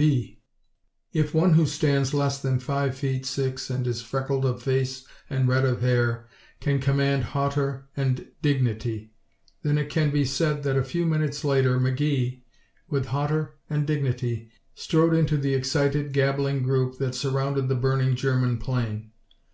2 0.00 0.28
If 1.12 1.34
one 1.34 1.52
who 1.52 1.66
stands 1.66 2.14
less 2.14 2.40
than 2.40 2.58
five 2.58 2.96
feet 2.96 3.26
six 3.26 3.68
and 3.68 3.86
is 3.86 4.00
freckled 4.00 4.46
of 4.46 4.62
face 4.62 5.04
and 5.28 5.46
red 5.46 5.66
of 5.66 5.82
hair 5.82 6.26
can 6.58 6.78
command 6.78 7.22
hauteur 7.24 7.86
and 7.94 8.28
dignity, 8.40 9.12
then 9.60 9.76
it 9.76 9.90
can 9.90 10.10
be 10.10 10.24
said 10.24 10.62
that 10.62 10.78
a 10.78 10.82
few 10.82 11.04
minutes 11.04 11.44
later 11.44 11.78
McGee, 11.78 12.40
with 12.88 13.08
hauteur 13.08 13.56
and 13.68 13.86
dignity, 13.86 14.48
strode 14.74 15.12
into 15.12 15.36
the 15.36 15.52
excited, 15.52 16.14
gabbling 16.14 16.62
group 16.62 16.96
that 16.96 17.14
surrounded 17.14 17.68
the 17.68 17.74
burning 17.74 18.16
German 18.16 18.56
plane. 18.56 19.10